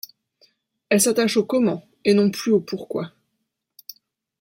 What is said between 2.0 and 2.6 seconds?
et non plus au